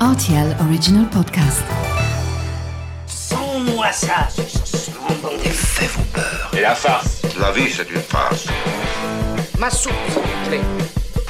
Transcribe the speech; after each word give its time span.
RTL 0.00 0.54
Original 0.60 1.06
Podcast. 1.08 1.62
Sans-moi 3.06 3.90
ça, 3.92 4.28
Les 5.42 5.50
faits 5.50 5.90
vont 5.92 6.02
peur. 6.12 6.50
Et 6.56 6.60
la 6.60 6.74
farce 6.74 7.22
La 7.40 7.50
vie, 7.50 7.70
c'est 7.70 7.90
une 7.90 8.02
farce. 8.02 8.46
Ma 9.58 9.70
soupe, 9.70 9.92
s'il 10.08 10.20
vous 10.20 10.48
plaît. 10.48 10.60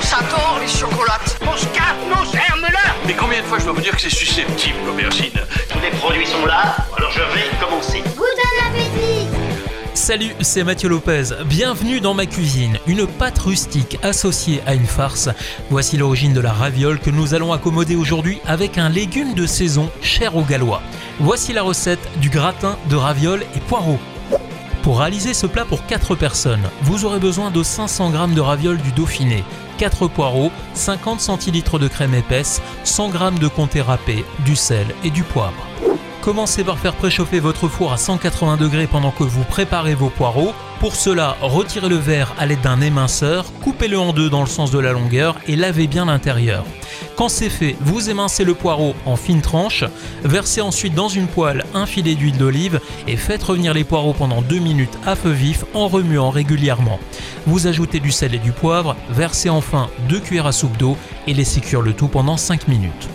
J'adore 0.01 0.59
les 0.61 0.67
chocolates. 0.69 1.39
Mon 1.45 1.57
scarpe, 1.57 1.97
mon 2.09 2.25
germe-là 2.25 2.95
Mais 3.07 3.15
combien 3.15 3.41
de 3.41 3.47
fois 3.47 3.59
je 3.61 3.65
dois 3.65 3.75
vous 3.75 3.81
dire 3.83 3.95
que 3.95 4.01
c'est 4.03 4.11
susceptible, 4.11 4.79
l'aubergine? 4.85 5.39
Tous 5.69 5.81
les 5.81 5.91
produits 5.99 6.27
sont 6.27 6.45
là, 6.45 6.77
alors 6.97 7.13
je 7.13 7.21
vais 7.21 7.49
commencer. 7.61 8.03
Salut, 10.07 10.37
c'est 10.41 10.63
Mathieu 10.63 10.89
Lopez. 10.89 11.31
Bienvenue 11.47 11.99
dans 11.99 12.15
ma 12.15 12.27
cuisine. 12.27 12.79
Une 12.87 13.09
pâte 13.09 13.41
rustique 13.41 13.99
associée 14.05 14.63
à 14.65 14.75
une 14.77 14.87
farce. 14.87 15.29
Voici 15.69 15.97
l'origine 15.97 16.33
de 16.33 16.41
la 16.41 16.53
raviole 16.53 17.01
que 17.01 17.11
nous 17.11 17.35
allons 17.35 17.53
accommoder 17.53 17.97
aujourd'hui 17.97 18.39
avec 18.47 18.79
un 18.79 18.89
légume 18.89 19.35
de 19.35 19.47
saison 19.47 19.91
cher 20.03 20.37
aux 20.37 20.45
Gallois. 20.45 20.81
Voici 21.19 21.53
la 21.53 21.65
recette 21.65 22.09
du 22.21 22.31
gratin 22.31 22.79
de 22.89 22.95
ravioles 22.95 23.43
et 23.57 23.59
poireaux. 23.59 23.99
Pour 24.85 25.01
réaliser 25.01 25.35
ce 25.35 25.49
plat 25.49 25.65
pour 25.65 25.85
4 25.87 26.15
personnes, 26.15 26.71
vous 26.83 27.05
aurez 27.05 27.19
besoin 27.19 27.51
de 27.51 27.65
500 27.65 28.13
g 28.13 28.33
de 28.33 28.41
ravioles 28.41 28.81
du 28.81 28.93
Dauphiné, 28.93 29.43
4 29.79 30.07
poireaux, 30.07 30.53
50 30.75 31.21
centilitres 31.21 31.81
de 31.81 31.89
crème 31.89 32.15
épaisse, 32.15 32.63
100 32.85 33.11
g 33.11 33.19
de 33.41 33.49
comté 33.49 33.81
râpé, 33.81 34.25
du 34.45 34.55
sel 34.55 34.87
et 35.03 35.11
du 35.11 35.25
poivre. 35.25 35.67
Commencez 36.27 36.65
par 36.65 36.81
faire 36.81 36.95
préchauffer 36.95 37.39
votre 37.39 37.69
four 37.69 37.93
à 37.93 37.97
180 37.97 38.57
degrés 38.57 38.89
pendant 38.89 39.13
que 39.13 39.23
vous 39.23 39.45
préparez 39.45 39.95
vos 39.95 40.11
poireaux. 40.11 40.55
Pour 40.81 40.97
cela, 40.97 41.37
retirez 41.41 41.89
le 41.89 41.95
verre 41.95 42.35
à 42.37 42.47
l'aide 42.47 42.63
d'un 42.63 42.81
éminceur, 42.81 43.45
coupez-le 43.63 43.97
en 43.97 44.13
deux 44.13 44.29
dans 44.29 44.41
le 44.41 44.49
sens 44.49 44.73
de 44.73 44.81
la 44.81 44.91
longueur 44.91 45.37
et 45.47 45.55
lavez 45.55 45.87
bien 45.87 46.07
l'intérieur. 46.07 46.65
Quand 47.15 47.29
c'est 47.29 47.49
fait, 47.49 47.77
vous 47.81 48.11
émincez 48.11 48.43
le 48.43 48.55
poireau 48.55 48.97
en 49.05 49.15
fines 49.15 49.41
tranches, 49.41 49.85
versez 50.25 50.61
ensuite 50.61 50.97
dans 50.97 51.09
une 51.09 51.29
poêle 51.29 51.65
un 51.75 51.87
filet 51.87 52.17
d'huile 52.17 52.39
d'olive 52.39 52.81
et 53.07 53.17
faites 53.17 53.45
revenir 53.45 53.73
les 53.73 53.85
poireaux 53.85 54.13
pendant 54.13 54.43
2 54.43 54.59
minutes 54.59 54.99
à 55.07 55.15
feu 55.15 55.31
vif 55.31 55.65
en 55.75 55.87
remuant 55.87 56.31
régulièrement. 56.31 56.99
Vous 57.47 57.69
ajoutez 57.69 58.01
du 58.01 58.11
sel 58.11 58.35
et 58.35 58.41
du 58.41 58.51
poivre, 58.51 58.97
versez 59.11 59.49
enfin 59.49 59.91
2 60.09 60.19
cuillères 60.19 60.47
à 60.47 60.53
soupe 60.53 60.77
d'eau 60.77 60.97
et 61.29 61.35
laissez 61.35 61.61
cuire 61.61 61.83
le 61.83 61.93
tout 61.93 62.09
pendant 62.09 62.37
5 62.37 62.67
minutes. 62.67 63.09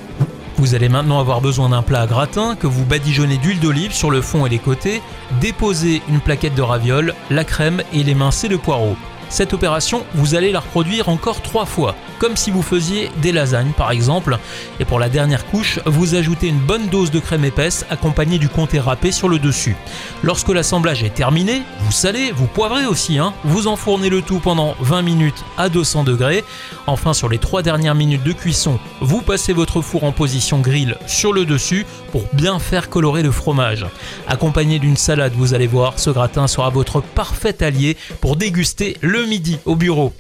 Vous 0.62 0.76
allez 0.76 0.90
maintenant 0.90 1.20
avoir 1.20 1.42
besoin 1.42 1.70
d'un 1.70 1.82
plat 1.82 2.02
à 2.02 2.06
gratin 2.06 2.56
que 2.56 2.68
vous 2.68 2.86
badigeonnez 2.86 3.38
d'huile 3.38 3.60
d'olive 3.60 3.94
sur 3.94 4.12
le 4.12 4.22
fond 4.22 4.46
et 4.46 4.50
les 4.50 4.60
côtés, 4.60 5.02
déposez 5.42 6.04
une 6.08 6.20
plaquette 6.20 6.54
de 6.54 6.62
ravioles, 6.62 7.16
la 7.32 7.44
crème 7.44 7.82
et 7.94 8.04
l'émincé 8.04 8.48
de 8.48 8.58
poireaux. 8.58 8.96
Cette 9.32 9.54
opération, 9.54 10.04
vous 10.14 10.36
allez 10.36 10.52
la 10.52 10.60
reproduire 10.60 11.08
encore 11.08 11.42
trois 11.42 11.66
fois, 11.66 11.96
comme 12.20 12.36
si 12.36 12.52
vous 12.52 12.62
faisiez 12.62 13.10
des 13.22 13.32
lasagnes 13.32 13.72
par 13.72 13.92
exemple. 13.92 14.38
Et 14.82 14.86
pour 14.86 15.00
la 15.00 15.08
dernière 15.08 15.46
couche, 15.46 15.80
vous 15.86 16.16
ajoutez 16.16 16.50
une 16.50 16.60
bonne 16.60 16.90
dose 16.90 17.12
de 17.12 17.20
crème 17.20 17.46
épaisse 17.46 17.86
accompagnée 17.90 18.40
du 18.40 18.50
comté 18.50 18.78
râpé 18.78 19.14
sur 19.14 19.30
le 19.30 19.40
dessus. 19.40 19.78
Lorsque 20.22 20.50
l'assemblage 20.50 21.02
est 21.04 21.14
terminé, 21.14 21.62
vous 21.80 21.94
salez, 21.94 22.34
vous 22.34 22.46
poivrez 22.46 22.86
aussi, 22.86 23.20
hein. 23.20 23.34
vous 23.46 23.68
enfournez 23.68 24.10
le 24.10 24.22
tout 24.22 24.40
pendant 24.40 24.76
20 24.82 25.02
minutes 25.02 25.46
à 25.58 25.70
200 25.70 26.04
degrés. 26.04 26.44
Enfin, 26.86 27.14
sur 27.14 27.30
les 27.30 27.38
trois 27.38 27.62
dernières 27.62 27.96
minutes 27.96 28.24
de 28.24 28.34
cuisson, 28.34 28.80
vous 29.00 29.22
passez 29.22 29.54
votre 29.54 29.82
four 29.82 30.04
en 30.04 30.12
position 30.12 30.60
grill 30.60 30.98
sur 31.08 31.32
le 31.32 31.46
dessus 31.46 31.86
pour 32.12 32.26
bien 32.34 32.60
faire 32.60 32.90
colorer 32.90 33.24
le 33.24 33.32
fromage. 33.32 33.86
Accompagné 34.28 34.78
d'une 34.78 34.98
salade, 34.98 35.32
vous 35.38 35.54
allez 35.54 35.68
voir, 35.68 36.00
ce 36.00 36.10
gratin 36.10 36.48
sera 36.48 36.70
votre 36.70 37.00
parfait 37.02 37.64
allié 37.64 37.96
pour 38.20 38.36
déguster 38.36 38.98
midi 39.26 39.60
au 39.66 39.76
bureau. 39.76 40.14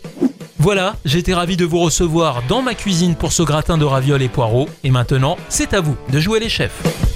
Voilà, 0.60 0.96
j'étais 1.06 1.34
ravi 1.34 1.58
de 1.58 1.66
vous 1.66 1.80
recevoir 1.80 2.44
dans 2.48 2.62
ma 2.62 2.76
cuisine 2.76 3.16
pour 3.16 3.32
ce 3.32 3.42
gratin 3.42 3.78
de 3.78 3.86
ravioles 3.86 4.22
et 4.22 4.30
poireaux. 4.30 4.70
Et 4.84 4.92
maintenant, 4.92 5.38
c'est 5.50 5.74
à 5.74 5.82
vous 5.82 5.96
de 6.12 6.20
jouer 6.20 6.40
les 6.40 6.50
chefs. 6.50 7.11